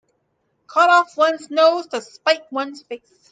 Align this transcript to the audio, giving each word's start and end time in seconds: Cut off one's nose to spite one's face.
Cut 0.65 0.89
off 0.89 1.15
one's 1.15 1.51
nose 1.51 1.85
to 1.89 2.01
spite 2.01 2.51
one's 2.51 2.81
face. 2.81 3.29